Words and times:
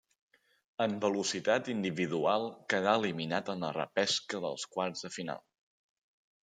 En 0.85 0.95
velocitat 1.03 1.69
individual 1.73 2.47
quedà 2.75 2.97
eliminat 3.03 3.55
en 3.57 3.65
la 3.67 3.73
repesca 3.79 4.43
dels 4.49 4.69
quarts 4.77 5.07
de 5.09 5.15
final. 5.21 5.49